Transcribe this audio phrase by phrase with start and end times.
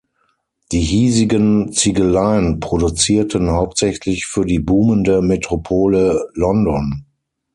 [0.71, 7.05] Die hiesigen Ziegeleien produzierten hauptsächlich für die boomende Metropole London.